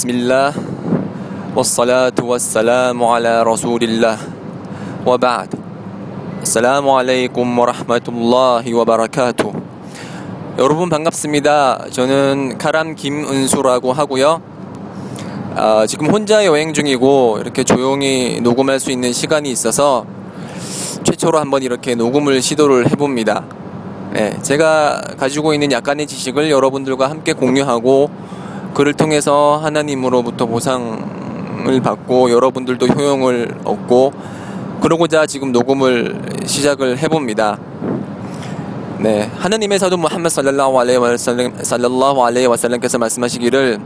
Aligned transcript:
بسم 0.00 0.08
الله 0.10 0.52
والصلاة 1.52 2.16
والسلام 2.16 2.96
على 3.04 3.42
رسول 3.44 3.82
الله 3.84 4.18
وبعد 5.06 5.50
السلام 6.42 6.86
عليكم 6.88 7.46
ورحمة 7.58 8.06
الله 8.08 8.64
وبركاته 8.64 9.52
여러분 10.58 10.88
반갑습니다. 10.88 11.92
저는 11.92 12.56
카람 12.56 12.94
김은수라고 12.94 13.92
하고요. 13.92 14.40
아, 15.54 15.84
지금 15.86 16.08
혼자 16.08 16.46
여행 16.46 16.72
중이고 16.72 17.38
이렇게 17.42 17.62
조용히 17.62 18.40
녹음할 18.40 18.80
수 18.80 18.90
있는 18.90 19.12
시간이 19.12 19.50
있어서 19.50 20.06
최초로 21.04 21.38
한번 21.38 21.62
이렇게 21.62 21.94
녹음을 21.94 22.40
시도를 22.40 22.90
해봅니다. 22.90 23.44
네, 24.14 24.34
제가 24.40 25.02
가지고 25.18 25.52
있는 25.52 25.70
약간의 25.70 26.06
지식을 26.06 26.50
여러분들과 26.50 27.10
함께 27.10 27.34
공유하고 27.34 28.08
그를 28.74 28.92
통해서 28.94 29.60
하나님으로부터 29.62 30.46
보상을 30.46 31.80
받고 31.82 32.30
여러분들도 32.30 32.86
효용을 32.86 33.56
얻고 33.64 34.12
그러고자 34.80 35.26
지금 35.26 35.52
녹음을 35.52 36.20
시작을 36.44 36.98
해봅니다. 36.98 37.58
네, 38.98 39.30
하나님의 39.36 39.78
사도 39.78 39.96
무함마드 39.96 40.34
살랄라hu 40.34 40.80
알레이 40.80 40.96
와살람 40.96 41.62
살랄라후 41.62 42.24
알레이 42.24 42.46
와살람께서 42.46 42.98
말씀하시기를 42.98 43.78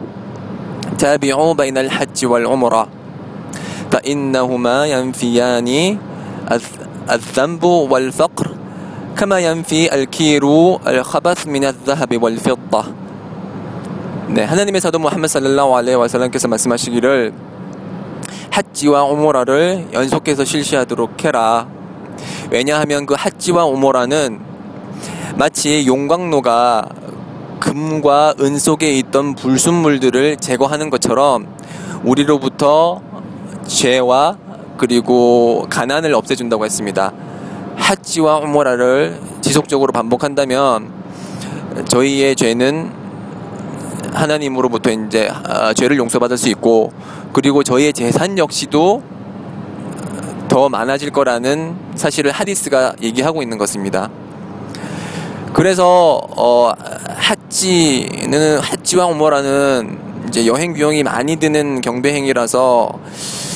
تابعوا 0.98 1.54
بين 1.54 1.78
الحج 1.78 2.26
والعمرة 2.26 2.88
فإنهما 3.90 4.86
ينفيان 4.86 5.98
الذنب 7.10 7.64
والفقر 7.64 8.46
كما 9.16 9.38
ينفي 9.38 9.94
الكير 9.94 10.44
الخبث 10.86 11.46
من 11.46 11.64
الذهب 11.64 12.22
والفضة 12.22 12.84
네, 14.35 14.43
하나님의 14.43 14.81
사도 14.81 14.99
무함마드 14.99 15.31
살랄라후 15.31 15.77
알레이 15.77 15.95
와살람께서 15.95 16.49
말씀하시기를 16.49 17.31
핫지와 18.51 19.05
오모라를 19.05 19.87
연속해서 19.93 20.43
실시하도록 20.43 21.23
해라. 21.23 21.69
왜냐하면 22.51 23.05
그 23.05 23.13
핫지와 23.17 23.63
오모라는 23.63 24.41
마치 25.37 25.87
용광로가 25.87 26.89
금과 27.61 28.33
은 28.41 28.59
속에 28.59 28.91
있던 28.97 29.35
불순물들을 29.35 30.35
제거하는 30.35 30.89
것처럼 30.89 31.47
우리로부터 32.03 33.01
죄와 33.65 34.37
그리고 34.75 35.65
가난을 35.69 36.13
없애준다고 36.13 36.65
했습니다. 36.65 37.13
핫지와 37.77 38.39
오모라를 38.39 39.17
지속적으로 39.39 39.93
반복한다면 39.93 40.91
저희의 41.87 42.35
죄는 42.35 43.04
하나님으로부터 44.15 44.91
이제 44.91 45.29
아, 45.31 45.73
죄를 45.73 45.97
용서받을 45.97 46.37
수 46.37 46.49
있고 46.49 46.91
그리고 47.33 47.63
저희의 47.63 47.93
재산 47.93 48.37
역시도 48.37 49.03
더 50.47 50.69
많아질 50.69 51.11
거라는 51.11 51.75
사실을 51.95 52.31
하디스가 52.31 52.95
얘기하고 53.01 53.41
있는 53.41 53.57
것입니다. 53.57 54.09
그래서 55.53 56.21
어 56.35 56.71
핫지는 57.09 58.59
핫지와 58.59 59.05
오모라는 59.07 59.99
이제 60.27 60.47
여행 60.47 60.73
비용이 60.73 61.03
많이 61.03 61.37
드는 61.37 61.81
경배 61.81 62.13
행위라서 62.13 62.89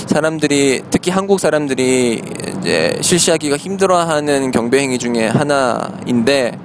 사람들이 0.07 0.83
특히 0.89 1.11
한국 1.11 1.39
사람들이 1.39 2.21
이제 2.59 2.97
실시하기가 3.01 3.57
힘들어하는 3.57 4.51
경배 4.51 4.79
행위 4.79 4.97
중에 4.97 5.27
하나인데 5.27 6.57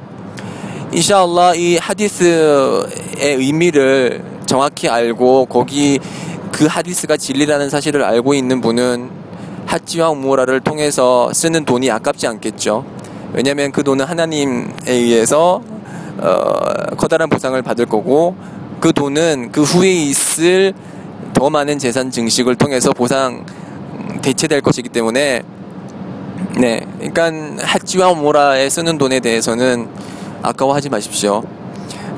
인샤알라 0.95 1.56
이 1.56 1.77
하디스의 1.77 2.87
의미를 3.19 4.23
정확히 4.47 4.89
알고 4.89 5.47
거기 5.47 5.98
그 6.53 6.67
하디스가 6.67 7.17
진리라는 7.17 7.69
사실을 7.69 8.05
알고 8.05 8.33
있는 8.34 8.61
분은 8.61 9.11
핫지와 9.67 10.11
우모라를 10.11 10.61
통해서 10.61 11.33
쓰는 11.33 11.64
돈이 11.64 11.91
아깝지 11.91 12.29
않겠죠. 12.29 12.85
왜냐하면 13.33 13.73
그 13.73 13.83
돈은 13.83 14.05
하나님에 14.05 14.69
의해서 14.86 15.61
어, 16.19 16.95
커다란 16.96 17.29
보상을 17.29 17.61
받을 17.63 17.86
거고 17.86 18.36
그 18.79 18.92
돈은 18.92 19.51
그 19.51 19.63
후에 19.64 19.90
있을 19.90 20.74
더 21.33 21.51
많은 21.51 21.80
재산 21.80 22.13
증식을 22.13 22.55
통해서 22.55 22.92
보상 22.92 23.45
대체될 24.23 24.61
것이기 24.61 24.90
때문에 24.90 25.42
네, 26.57 26.86
그러니까 26.98 27.64
핫지와 27.67 28.11
우모라에 28.11 28.70
쓰는 28.70 28.96
돈에 28.96 29.19
대해서는 29.19 29.89
아까워하지 30.45 30.91
마십시오. 30.91 31.43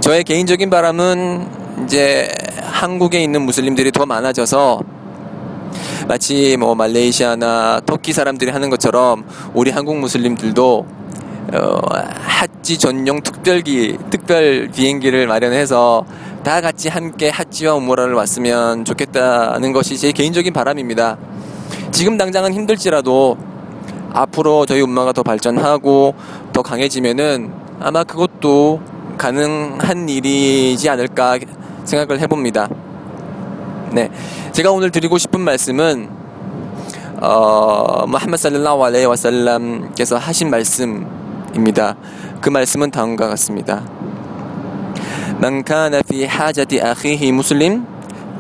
저의 0.01 0.25
개인적인 0.25 0.69
바람은 0.69 1.85
이제 1.85 2.29
한국에 2.61 3.23
있는 3.23 3.43
무슬림들이 3.43 3.93
더 3.93 4.05
많아져서 4.05 4.81
마치 6.09 6.57
뭐 6.57 6.75
말레이시아나 6.75 7.83
터키 7.87 8.13
사람들이 8.13 8.51
하는 8.51 8.71
것처럼 8.71 9.25
우리 9.55 9.71
한국 9.71 9.99
무슬림들도 9.99 10.87
어, 11.55 11.79
핫지 12.23 12.79
전용 12.79 13.23
특별기 13.23 13.97
특별 14.11 14.69
비행기를 14.75 15.29
마련해서 15.29 16.05
다 16.43 16.61
같이 16.61 16.89
함께 16.89 17.29
핫지와 17.29 17.75
우모라를 17.75 18.15
왔으면 18.15 18.85
좋겠다는 18.85 19.73
것이 19.73 19.97
제 19.97 20.11
개인적인 20.11 20.53
바람입니다. 20.53 21.17
지금 21.93 22.17
당장은 22.17 22.53
힘들지라도 22.53 23.37
앞으로 24.13 24.67
저희 24.67 24.81
엄마가 24.81 25.13
더 25.13 25.23
발전하고 25.23 26.15
더 26.53 26.63
강해지면은 26.63 27.66
아마 27.80 28.04
그것도 28.04 28.82
가능한 29.18 30.10
일이지 30.10 30.90
않을까 30.90 31.40
생각을 31.84 32.20
해봅니다. 32.22 32.70
네. 33.92 34.10
제가 34.52 34.72
오늘 34.72 34.92
드리고 34.92 35.18
싶은 35.18 35.42
말씀은, 35.42 36.10
어, 37.22 38.06
무함마드 38.08 38.38
살랄라hu 38.38 38.84
알레이 38.86 39.06
와살람께서 39.06 40.18
하신 40.18 40.50
말씀입니다. 40.50 41.96
그 42.42 42.50
말씀은 42.50 42.92
다음과 42.92 43.28
같습니다. 43.30 43.84
من 45.42 45.64
كان 45.64 46.02
في 46.06 46.28
حاجة 46.28 46.68
أخيه 46.92 47.32
مسلم 47.32 47.84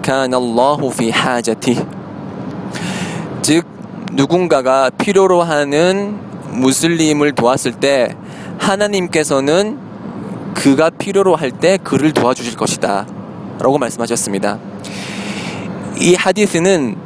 كان 0.03 0.33
الله 0.33 0.89
في 0.89 1.13
حاجته 1.13 1.85
즉 3.41 3.65
누군가가 4.11 4.91
필요로 4.91 5.41
하는 5.41 6.15
무슬림을 6.51 7.31
도왔을 7.31 7.71
때 7.71 8.15
하나님께서는 8.58 9.78
그가 10.54 10.90
필요로 10.90 11.36
할 11.36 11.50
때 11.52 11.78
그를 11.82 12.12
도와주실 12.12 12.56
것이다. 12.56 13.06
라고 13.58 13.78
말씀하셨습니다. 13.78 14.58
이 15.98 16.14
하디스는 16.14 16.96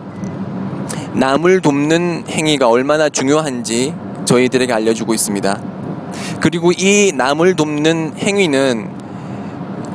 남을 1.14 1.60
돕는 1.60 2.24
행위가 2.28 2.68
얼마나 2.68 3.08
중요한지 3.08 3.94
저희들에게 4.24 4.72
알려주고 4.72 5.14
있습니다. 5.14 5.60
그리고 6.40 6.72
이 6.72 7.12
남을 7.14 7.54
돕는 7.56 8.14
행위는 8.18 8.88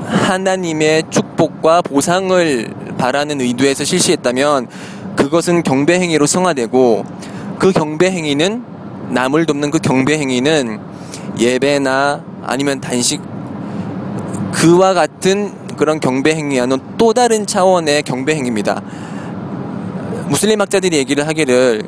하나님의 0.06 1.04
축복과 1.10 1.82
보상을 1.82 2.74
바라는 2.98 3.42
의도에서 3.42 3.84
실시했다면 3.84 4.68
그것은 5.16 5.64
경배 5.64 6.00
행위로 6.00 6.26
성화되고 6.26 7.06
그 7.60 7.72
경배 7.72 8.12
행위는 8.12 8.64
남을 9.10 9.46
돕는 9.46 9.72
그 9.72 9.80
경배 9.80 10.18
행위는 10.18 10.80
예배나 11.38 12.24
아니면 12.44 12.82
단식 12.82 13.22
그와 14.52 14.94
같은 14.94 15.54
그런 15.78 16.00
경배 16.00 16.34
행위와는 16.34 16.80
또 16.98 17.14
다른 17.14 17.46
차원의 17.46 18.04
경배 18.04 18.36
행위입니다. 18.36 18.82
무슬림 20.28 20.62
학자들이 20.62 20.98
얘기를 20.98 21.28
하기를 21.28 21.84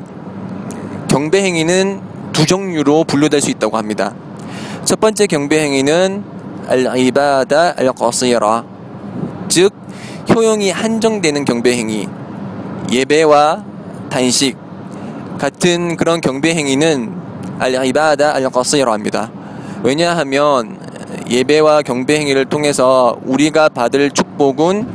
경배 1.08 1.42
행위는 1.42 2.00
두 2.32 2.46
종류로 2.46 3.04
분류될 3.04 3.40
수 3.40 3.50
있다고 3.50 3.76
합니다. 3.76 4.14
첫 4.84 5.00
번째 5.00 5.26
경배 5.26 5.58
행위는 5.58 6.24
al-ibada 6.68 7.74
al-qasira 7.78 8.64
즉 9.48 9.72
효용이 10.34 10.70
한정되는 10.70 11.44
경배 11.44 11.72
행위 11.72 12.06
예배와 12.92 13.64
단식 14.10 14.56
같은 15.38 15.96
그런 15.96 16.20
경배 16.20 16.54
행위는 16.54 17.14
al-ibada 17.60 18.34
al-qasira 18.36 18.92
합니다. 18.92 19.30
왜냐하면 19.82 20.78
예배와 21.28 21.82
경배 21.82 22.18
행위를 22.18 22.46
통해서 22.46 23.16
우리가 23.24 23.68
받을 23.68 24.10
축복은 24.10 24.86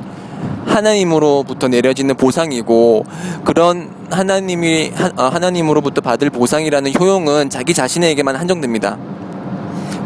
하나님으로부터 0.66 1.68
내려지는 1.68 2.16
보상이고 2.16 3.06
그런 3.44 3.90
하나님이 4.10 4.92
어, 5.18 5.24
하나님으로부터 5.24 6.02
받을 6.02 6.30
보상이라는 6.30 6.94
효용은 7.00 7.50
자기 7.50 7.74
자신에게만 7.74 8.36
한정됩니다. 8.36 8.98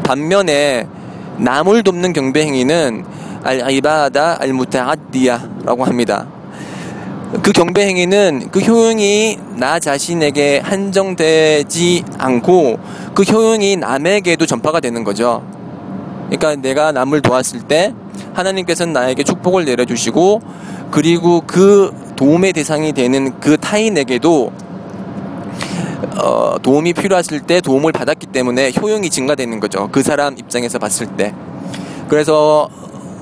반면에 0.03 0.87
남을 1.37 1.83
돕는 1.83 2.13
경배 2.13 2.41
행위는 2.41 3.05
알-이바다 3.43 4.39
al-muta'addiya라고 4.41 5.85
합니다. 5.85 6.27
그 7.43 7.51
경배 7.51 7.85
행위는 7.87 8.49
그 8.51 8.59
효용이 8.59 9.37
나 9.55 9.79
자신에게 9.79 10.59
한정되지 10.63 12.05
않고 12.17 12.79
그 13.13 13.23
효용이 13.23 13.75
남에게도 13.75 14.45
전파가 14.45 14.79
되는 14.79 15.03
거죠. 15.03 15.43
그러니까 16.27 16.55
내가 16.55 16.91
남을 16.91 17.21
도왔을 17.21 17.61
때 17.61 17.93
하나님께서는 18.33 18.93
나에게 18.93 19.23
축복을 19.23 19.65
내려주시고 19.65 20.41
그리고 20.91 21.41
그 21.45 21.91
도움의 22.15 22.53
대상이 22.53 22.93
되는 22.93 23.39
그 23.39 23.57
타인에게도 23.57 24.51
어, 26.19 26.55
도움이 26.61 26.93
필요했을 26.93 27.41
때 27.41 27.61
도움을 27.61 27.91
받았기 27.91 28.27
때문에 28.27 28.71
효용이 28.81 29.09
증가되는 29.09 29.59
거죠. 29.59 29.89
그 29.91 30.01
사람 30.01 30.37
입장에서 30.37 30.79
봤을 30.79 31.07
때. 31.07 31.33
그래서 32.07 32.69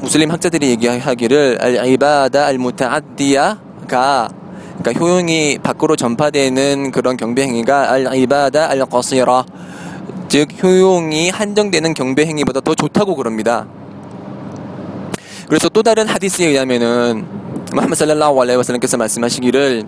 무슬림 0.01 0.31
학자들이 0.31 0.69
얘기하기를 0.69 1.57
al-ibada 1.61 2.45
al-muta'addiya 2.45 3.64
가 3.85 4.29
그러니까 4.79 5.03
효용이 5.03 5.59
밖으로 5.59 5.95
전파되는 5.95 6.91
그런 6.91 7.17
경배 7.17 7.43
행위가 7.43 7.95
al-ibada 7.95 8.67
al-qasira 8.71 9.43
즉 10.27 10.49
효용이 10.61 11.29
한정되는 11.29 11.93
경배 11.93 12.25
행위보다 12.25 12.59
더 12.61 12.75
좋다고 12.75 13.15
그럽니다. 13.15 13.67
그래서 15.47 15.69
또 15.69 15.83
다른 15.83 16.07
하디스에 16.07 16.47
의하면은 16.47 17.25
무함마드 17.71 17.95
살랄라hu 17.95 18.41
알라이히 18.41 18.57
와살람께서 18.57 18.97
말씀하시기를 18.97 19.83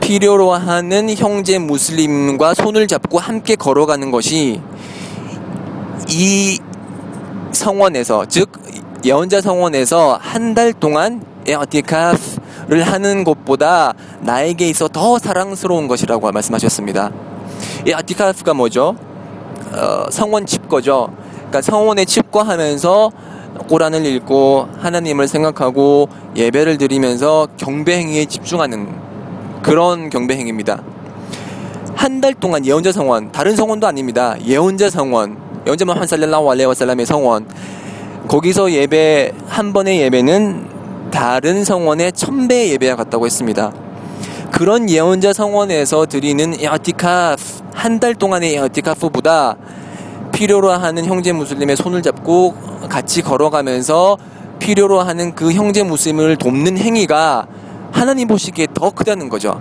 필요로 0.00 0.52
하는 0.52 1.10
형제 1.10 1.58
무슬림과 1.58 2.54
손을 2.54 2.86
잡고 2.86 3.18
함께 3.18 3.56
걸어가는 3.56 4.10
것이 4.10 4.60
이 6.08 6.58
성원에서 7.52 8.26
즉 8.26 8.50
예언자 9.04 9.40
성원에서 9.40 10.18
한 10.20 10.54
달 10.54 10.72
동안 10.72 11.22
에어티카프 11.46 12.45
를 12.68 12.82
하는 12.82 13.22
것보다 13.22 13.94
나에게 14.20 14.68
있어 14.68 14.88
더 14.88 15.18
사랑스러운 15.20 15.86
것이라고 15.86 16.32
말씀하셨습니다. 16.32 17.12
에어티카프가 17.86 18.54
뭐죠? 18.54 18.96
어, 19.72 20.06
성원 20.10 20.46
칩거죠. 20.46 21.08
그러니까 21.36 21.62
성원에 21.62 22.04
칩거하면서 22.04 23.12
꼬란을 23.68 24.04
읽고 24.06 24.68
하나님을 24.80 25.28
생각하고 25.28 26.08
예배를 26.34 26.76
드리면서 26.78 27.46
경배 27.56 27.96
행위에 27.96 28.24
집중하는 28.24 28.88
그런 29.62 30.10
경배 30.10 30.36
행위입니다. 30.36 30.82
한 31.94 32.20
달 32.20 32.34
동안 32.34 32.66
예언자 32.66 32.92
성원, 32.92 33.30
다른 33.32 33.56
성원도 33.56 33.86
아닙니다. 33.86 34.36
예언자 34.44 34.90
성원, 34.90 35.36
예언자 35.66 35.84
무함 35.84 36.04
살랄라hu 36.06 36.50
알레이 36.50 36.66
와살람의 36.66 37.06
성원. 37.06 37.46
거기서 38.28 38.72
예배 38.72 39.32
한 39.46 39.72
번의 39.72 40.00
예배는 40.00 40.75
다른 41.10 41.64
성원의 41.64 42.12
천배의 42.12 42.72
예배와 42.72 42.96
같다고 42.96 43.26
했습니다. 43.26 43.72
그런 44.52 44.88
예언자 44.88 45.32
성원에서 45.32 46.06
드리는 46.06 46.54
에어티카프 46.58 47.42
한 47.74 48.00
달 48.00 48.14
동안의 48.14 48.54
에어티카프보다 48.54 49.56
필요로 50.32 50.70
하는 50.70 51.04
형제 51.04 51.32
무슬림의 51.32 51.76
손을 51.76 52.02
잡고 52.02 52.54
같이 52.88 53.22
걸어가면서 53.22 54.16
필요로 54.58 55.00
하는 55.00 55.34
그 55.34 55.52
형제 55.52 55.82
무슬림을 55.82 56.36
돕는 56.36 56.78
행위가 56.78 57.46
하나님 57.92 58.28
보시기에 58.28 58.68
더 58.74 58.90
크다는 58.90 59.28
거죠. 59.28 59.60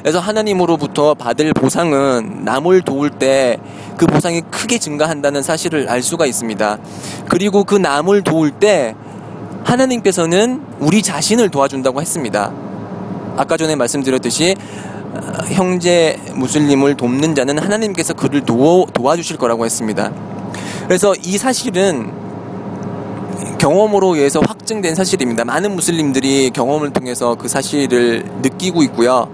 그래서 0.00 0.18
하나님으로부터 0.18 1.14
받을 1.14 1.52
보상은 1.52 2.44
남을 2.44 2.82
도울 2.82 3.10
때 3.10 3.58
그 4.00 4.06
보상이 4.06 4.40
크게 4.40 4.78
증가한다는 4.78 5.42
사실을 5.42 5.90
알 5.90 6.02
수가 6.02 6.24
있습니다. 6.24 6.78
그리고 7.28 7.64
그 7.64 7.74
남을 7.74 8.22
도울 8.22 8.50
때 8.50 8.94
하나님께서는 9.64 10.62
우리 10.80 11.02
자신을 11.02 11.50
도와준다고 11.50 12.00
했습니다. 12.00 12.52
아까 13.36 13.56
전에 13.56 13.76
말씀드렸듯이 13.76 14.54
어, 15.14 15.44
형제 15.46 16.18
무슬림을 16.34 16.96
돕는 16.96 17.34
자는 17.34 17.58
하나님께서 17.58 18.14
그를 18.14 18.42
도, 18.44 18.86
도와주실 18.92 19.36
거라고 19.38 19.64
했습니다. 19.64 20.12
그래서 20.86 21.14
이 21.22 21.36
사실은 21.38 22.12
경험으로 23.58 24.14
의해서 24.16 24.40
확증된 24.46 24.94
사실입니다. 24.94 25.44
많은 25.44 25.74
무슬림들이 25.74 26.50
경험을 26.50 26.90
통해서 26.90 27.34
그 27.34 27.48
사실을 27.48 28.24
느끼고 28.42 28.82
있고요. 28.84 29.28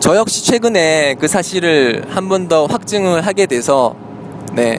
저 0.00 0.16
역시 0.16 0.44
최근에 0.44 1.16
그 1.18 1.28
사실을 1.28 2.04
한 2.10 2.28
번 2.28 2.48
더 2.48 2.66
확증을 2.66 3.26
하게 3.26 3.46
돼서, 3.46 3.94
네. 4.52 4.78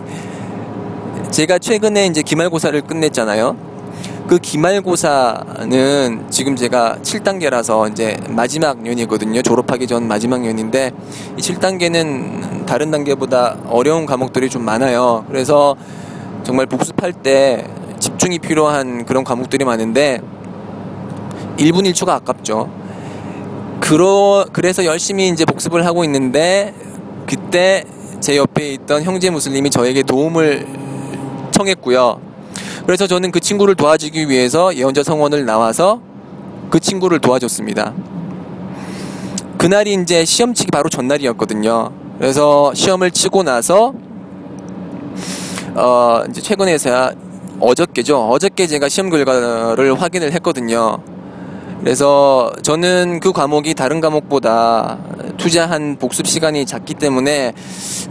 제가 1.31 1.59
최근에 1.59 2.07
이제 2.07 2.21
기말고사를 2.21 2.79
끝냈잖아요. 2.81 3.55
그 4.31 4.39
기말고사는 4.39 6.27
지금 6.29 6.55
제가 6.55 6.99
7단계라서 7.01 7.91
이제 7.91 8.15
마지막 8.29 8.81
년이거든요. 8.81 9.41
졸업하기 9.41 9.87
전 9.87 10.07
마지막 10.07 10.39
년인데 10.39 10.93
이 11.35 11.41
7단계는 11.41 12.65
다른 12.65 12.91
단계보다 12.91 13.57
어려운 13.67 14.05
과목들이 14.05 14.49
좀 14.49 14.63
많아요. 14.63 15.25
그래서 15.27 15.75
정말 16.45 16.65
복습할 16.65 17.11
때 17.11 17.65
집중이 17.99 18.39
필요한 18.39 19.05
그런 19.05 19.25
과목들이 19.25 19.65
많은데 19.65 20.21
1분 21.57 21.85
1초가 21.91 22.11
아깝죠. 22.11 22.71
그러, 23.81 24.45
그래서 24.53 24.85
열심히 24.85 25.27
이제 25.27 25.43
복습을 25.43 25.85
하고 25.85 26.05
있는데 26.05 26.73
그때 27.27 27.83
제 28.21 28.37
옆에 28.37 28.69
있던 28.75 29.03
형제 29.03 29.29
무슬림이 29.29 29.69
저에게 29.69 30.03
도움을 30.03 30.67
청했고요. 31.51 32.30
그래서 32.85 33.07
저는 33.07 33.31
그 33.31 33.39
친구를 33.39 33.75
도와주기 33.75 34.29
위해서 34.29 34.75
예언자 34.75 35.03
성원을 35.03 35.45
나와서 35.45 36.01
그 36.69 36.79
친구를 36.79 37.19
도와줬습니다. 37.19 37.93
그날이 39.57 39.93
이제 39.93 40.25
시험 40.25 40.53
치기 40.53 40.71
바로 40.71 40.89
전날이었거든요. 40.89 41.91
그래서 42.17 42.73
시험을 42.73 43.11
치고 43.11 43.43
나서 43.43 43.93
어 45.75 46.23
이제 46.29 46.41
최근에서야 46.41 47.11
어저께죠. 47.59 48.29
어저께 48.29 48.67
제가 48.67 48.89
시험 48.89 49.09
결과를 49.09 50.01
확인을 50.01 50.31
했거든요. 50.33 50.97
그래서 51.81 52.53
저는 52.61 53.19
그 53.19 53.31
과목이 53.31 53.73
다른 53.73 54.01
과목보다 54.01 54.99
투자한 55.37 55.97
복습 55.97 56.27
시간이 56.27 56.67
작기 56.67 56.93
때문에 56.93 57.53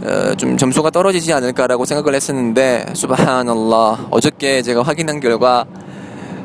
어, 0.03 0.35
좀 0.35 0.57
점수가 0.57 0.89
떨어지지 0.89 1.31
않을까라고 1.31 1.85
생각을 1.85 2.13
했었는데 2.13 2.87
수바하날라 2.93 4.07
어저께 4.11 4.61
제가 4.61 4.81
확인한 4.83 5.21
결과 5.21 5.65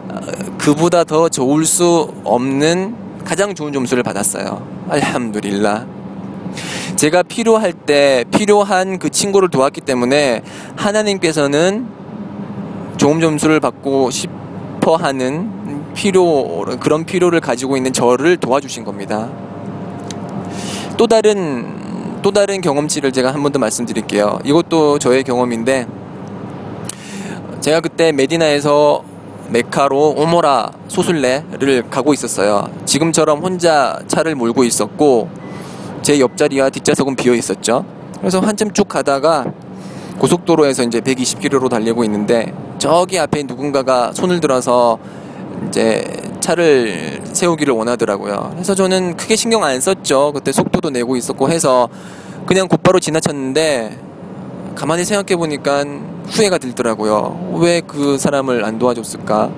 어, 0.08 0.20
그보다 0.56 1.02
더 1.02 1.28
좋을 1.28 1.64
수 1.64 2.14
없는 2.22 2.94
가장 3.24 3.56
좋은 3.56 3.72
점수를 3.72 4.04
받았어요. 4.04 4.64
알함두릴라. 4.88 5.84
제가 6.94 7.24
필요할 7.24 7.72
때 7.72 8.24
필요한 8.30 9.00
그 9.00 9.10
친구를 9.10 9.48
도왔기 9.48 9.80
때문에 9.80 10.42
하나님께서는 10.76 11.88
좋은 12.98 13.20
점수를 13.20 13.58
받고 13.58 14.12
싶어 14.12 14.94
하는 14.94 15.75
필요 16.00 16.64
그런 16.78 17.04
필요를 17.04 17.40
가지고 17.40 17.76
있는 17.76 17.92
저를 17.92 18.36
도와주신 18.36 18.84
겁니다. 18.84 19.28
또 20.96 21.06
다른 21.06 22.20
또 22.22 22.30
다른 22.30 22.60
경험치를 22.60 23.12
제가 23.12 23.32
한 23.32 23.42
번 23.42 23.52
더 23.52 23.58
말씀드릴게요. 23.58 24.38
이것도 24.44 24.98
저의 24.98 25.24
경험인데 25.24 25.86
제가 27.60 27.80
그때 27.80 28.12
메디나에서 28.12 29.02
메카로 29.50 30.14
오모라 30.16 30.70
소술레를 30.88 31.88
가고 31.90 32.12
있었어요. 32.12 32.68
지금처럼 32.84 33.40
혼자 33.40 34.00
차를 34.06 34.34
몰고 34.34 34.64
있었고 34.64 35.28
제 36.02 36.20
옆자리와 36.20 36.70
뒷좌석은 36.70 37.16
비어 37.16 37.34
있었죠. 37.34 37.84
그래서 38.18 38.40
한참 38.40 38.72
쭉 38.72 38.88
가다가 38.88 39.46
고속도로에서 40.18 40.82
이제 40.84 41.00
120km로 41.00 41.68
달리고 41.68 42.02
있는데 42.04 42.52
저기 42.78 43.18
앞에 43.18 43.44
누군가가 43.44 44.12
손을 44.12 44.40
들어서 44.40 44.98
이제 45.68 46.04
차를 46.40 47.22
세우기를 47.32 47.74
원하더라고요. 47.74 48.50
그래서 48.54 48.74
저는 48.74 49.16
크게 49.16 49.36
신경 49.36 49.64
안 49.64 49.80
썼죠. 49.80 50.32
그때 50.34 50.52
속도도 50.52 50.90
내고 50.90 51.16
있었고 51.16 51.50
해서 51.50 51.88
그냥 52.46 52.68
곧바로 52.68 53.00
지나쳤는데 53.00 53.98
가만히 54.74 55.04
생각해 55.04 55.36
보니까 55.36 55.84
후회가 56.28 56.58
들더라고요. 56.58 57.56
왜 57.60 57.80
그 57.86 58.18
사람을 58.18 58.64
안 58.64 58.78
도와줬을까? 58.78 59.50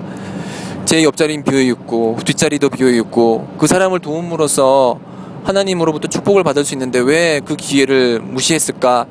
제 0.85 1.03
옆자리는 1.03 1.43
비어 1.43 1.59
있고 1.59 2.17
뒷자리도 2.25 2.69
비어 2.69 2.89
있고 2.89 3.47
그 3.59 3.67
사람을 3.67 3.99
도움으로써 3.99 4.97
하나님으로부터 5.43 6.07
축복을 6.07 6.43
받을 6.43 6.65
수 6.65 6.73
있는데 6.73 6.99
왜 6.99 7.41
그 7.45 7.55
기회를 7.55 8.19
무시했을까? 8.21 9.05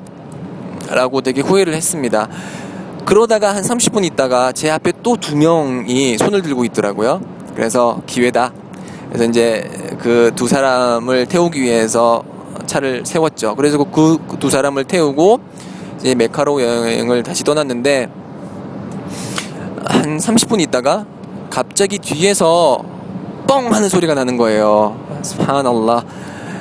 라고 0.90 1.20
되게 1.20 1.40
후회를 1.42 1.74
했습니다. 1.74 2.28
그러다가 3.08 3.54
한 3.56 3.62
30분 3.62 4.04
있다가 4.04 4.52
제 4.52 4.68
앞에 4.70 4.92
또 5.02 5.16
두 5.16 5.34
명이 5.34 6.18
손을 6.18 6.42
들고 6.42 6.64
있더라고요. 6.66 7.22
그래서 7.54 8.02
기회다. 8.06 8.52
그래서 9.08 9.24
이제 9.24 9.96
그 9.98 10.30
두 10.36 10.46
사람을 10.46 11.24
태우기 11.26 11.58
위해서 11.62 12.22
차를 12.66 13.06
세웠죠. 13.06 13.56
그래서 13.56 13.78
그 13.84 14.18
두 14.38 14.50
사람을 14.50 14.84
태우고 14.84 15.40
이제 16.00 16.14
메카로 16.14 16.62
여행을 16.62 17.22
다시 17.22 17.44
떠났는데 17.44 18.08
한 19.86 20.18
30분 20.18 20.60
있다가 20.60 21.06
갑자기 21.48 21.98
뒤에서 21.98 22.82
뻥 23.48 23.72
하는 23.72 23.88
소리가 23.88 24.12
나는 24.12 24.36
거예요. 24.36 24.98
스파날라. 25.22 26.04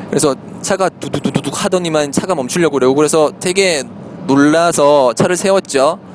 그래서 0.10 0.34
차가 0.62 0.88
두두두둑 0.88 1.66
하더니만 1.66 2.13
차가 2.13 2.34
멈추려고 2.36 2.75
그러고 2.75 2.96
그래서 2.96 3.32
되게 3.42 3.84
놀라서 4.27 5.12
차를 5.13 5.36
세웠죠. 5.36 6.07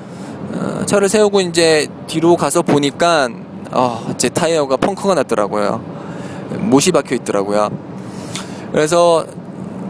어, 0.83 0.87
차를 0.87 1.09
세우고 1.09 1.41
이제 1.43 1.87
뒤로 2.09 2.37
가서 2.37 2.63
보니까 2.63 3.29
어, 3.71 4.13
제 4.19 4.29
타이어가 4.29 4.77
펑크가 4.77 5.15
났더라고요. 5.15 5.81
못이 6.59 6.91
박혀 6.91 7.15
있더라고요. 7.15 7.71
그래서 8.73 9.25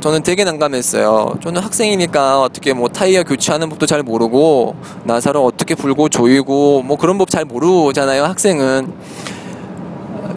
저는 0.00 0.22
되게 0.22 0.44
난감했어요. 0.44 1.36
저는 1.42 1.62
학생이니까 1.62 2.42
어떻게 2.42 2.72
뭐 2.72 2.88
타이어 2.88 3.22
교체하는 3.22 3.68
법도 3.70 3.86
잘 3.86 4.02
모르고 4.02 4.74
나사를 5.04 5.40
어떻게 5.40 5.74
불고 5.74 6.08
조이고 6.08 6.82
뭐 6.82 6.96
그런 6.96 7.16
법 7.18 7.30
잘 7.30 7.44
모르잖아요. 7.44 8.24
학생은. 8.24 8.92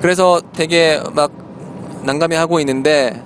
그래서 0.02 0.40
되게 0.54 1.02
막 1.14 1.32
난감해 2.04 2.36
하고 2.38 2.60
있는데 2.60 3.22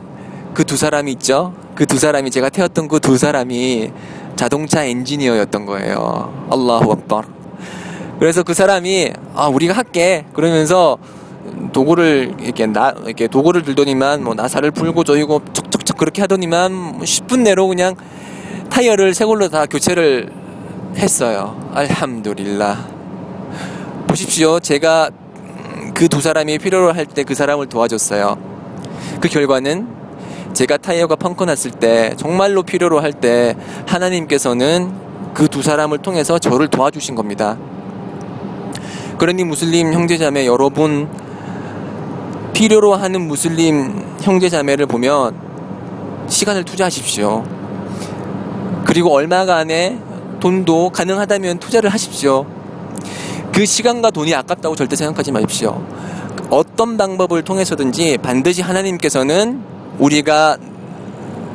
그 0.53 0.63
두 0.63 0.77
사람이 0.77 1.11
있죠. 1.13 1.53
그 1.75 1.85
두 1.85 1.99
사람이 1.99 2.31
제가 2.31 2.49
태웠던 2.49 2.87
그 2.87 2.99
두 2.99 3.17
사람이 3.17 3.91
자동차 4.43 4.85
엔지니어였던 4.85 5.65
거예요. 5.65 6.47
알라후 6.49 6.93
악bar. 6.93 7.25
그래서 8.19 8.41
그 8.41 8.53
사람이 8.53 9.11
아 9.35 9.47
우리가 9.47 9.73
할게 9.73 10.23
그러면서 10.33 10.97
도구를 11.73 12.35
이렇게 12.39 12.65
나 12.65 12.93
이렇게 13.05 13.27
도구를 13.27 13.63
들더니만 13.63 14.23
뭐 14.23 14.35
나사를 14.35 14.71
불고 14.71 15.03
조이고 15.03 15.41
척척척 15.51 15.97
그렇게 15.97 16.21
하더니만 16.21 16.99
10분 17.01 17.41
내로 17.41 17.67
그냥 17.67 17.95
타이어를 18.69 19.13
새 19.13 19.25
걸로 19.25 19.49
다 19.49 19.65
교체를 19.65 20.31
했어요. 20.95 21.71
알함두릴라. 21.73 22.87
보십시오. 24.07 24.61
제가 24.61 25.09
그 25.95 26.07
두 26.07 26.21
사람이 26.21 26.59
필요로 26.59 26.93
할 26.93 27.07
때 27.07 27.25
그 27.25 27.35
사람을 27.35 27.67
도와줬어요. 27.67 28.37
그 29.19 29.27
결과는 29.27 29.98
제가 30.53 30.77
타이어가 30.77 31.15
펑크 31.15 31.43
났을 31.43 31.71
때 31.71 32.13
정말로 32.17 32.63
필요로 32.63 32.99
할 33.01 33.13
때 33.13 33.55
하나님께서는 33.87 34.91
그 35.33 35.47
두 35.47 35.61
사람을 35.61 35.99
통해서 35.99 36.39
저를 36.39 36.67
도와주신 36.67 37.15
겁니다. 37.15 37.57
그러니 39.17 39.43
무슬림 39.43 39.93
형제자매 39.93 40.45
여러분 40.45 41.07
필요로 42.53 42.95
하는 42.95 43.21
무슬림 43.27 44.05
형제자매를 44.21 44.85
보면 44.85 45.35
시간을 46.27 46.63
투자하십시오. 46.65 47.43
그리고 48.85 49.13
얼마간의 49.13 49.99
돈도 50.39 50.89
가능하다면 50.89 51.59
투자를 51.59 51.89
하십시오. 51.89 52.45
그 53.53 53.65
시간과 53.65 54.11
돈이 54.11 54.33
아깝다고 54.35 54.75
절대 54.75 54.95
생각하지 54.95 55.31
마십시오. 55.31 55.83
어떤 56.49 56.97
방법을 56.97 57.43
통해서든지 57.43 58.17
반드시 58.19 58.61
하나님께서는 58.61 59.61
우리가 59.99 60.57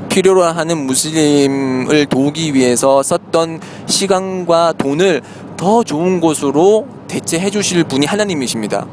필요로 0.09 0.43
하는 0.45 0.87
무슬림을 0.87 2.07
도우기 2.07 2.55
위해서 2.55 3.03
썼던 3.03 3.61
시간과 3.87 4.75
돈을 4.79 5.23
더 5.57 5.83
좋은 5.83 6.21
곳으로 6.21 6.87
대체해 7.09 7.51
주실 7.51 7.85
분이 7.85 8.07
하나님이십니다. 8.07 8.87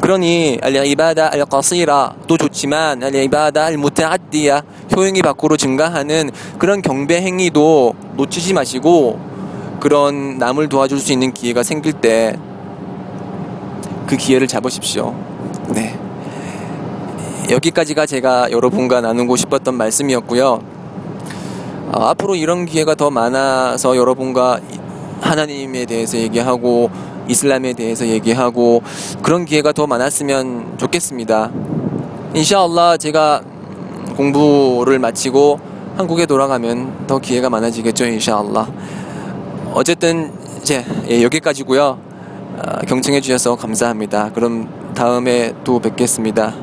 그러니 0.00 0.58
알이바다 0.62 1.32
알qa시라도 1.32 2.36
좋지만 2.36 3.02
알이바다 3.02 3.64
알무타ad디야 3.64 4.62
효용이 4.94 5.22
밖으로 5.22 5.56
증가하는 5.56 6.30
그런 6.58 6.82
경배 6.82 7.22
행위도 7.22 7.94
놓치지 8.16 8.54
마시고 8.54 9.18
그런 9.80 10.38
남을 10.38 10.68
도와줄 10.68 11.00
수 11.00 11.12
있는 11.12 11.32
기회가 11.32 11.62
생길 11.62 11.92
때 11.92 12.36
그 14.06 14.16
기회를 14.16 14.46
잡으십시오. 14.46 15.14
네. 15.68 15.95
여기까지가 17.50 18.06
제가 18.06 18.50
여러분과 18.50 19.00
나누고 19.00 19.36
싶었던 19.36 19.74
말씀이었고요. 19.74 20.60
어, 21.92 22.04
앞으로 22.06 22.34
이런 22.34 22.66
기회가 22.66 22.94
더 22.96 23.10
많아서 23.10 23.96
여러분과 23.96 24.60
하나님에 25.20 25.84
대해서 25.84 26.16
얘기하고 26.18 26.90
이슬람에 27.28 27.74
대해서 27.74 28.06
얘기하고 28.06 28.82
그런 29.22 29.44
기회가 29.44 29.72
더 29.72 29.86
많았으면 29.86 30.78
좋겠습니다. 30.78 31.50
인샤알라 32.34 32.96
제가 32.96 33.42
공부를 34.16 34.98
마치고 34.98 35.60
한국에 35.96 36.26
돌아가면 36.26 37.06
더 37.06 37.18
기회가 37.18 37.48
많아지겠죠, 37.48 38.06
인샤알라. 38.06 38.68
어쨌든 39.72 40.32
이제 40.60 40.84
예, 41.08 41.22
여기까지고요. 41.22 41.98
아, 42.58 42.80
경청해 42.80 43.20
주셔서 43.20 43.54
감사합니다. 43.54 44.32
그럼 44.32 44.68
다음에 44.94 45.52
또 45.62 45.78
뵙겠습니다. 45.78 46.54